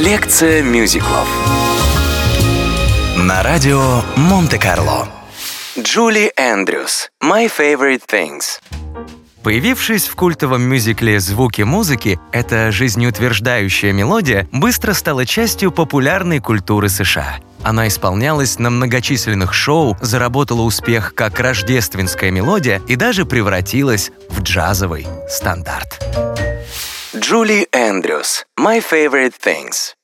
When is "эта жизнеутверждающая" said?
12.32-13.92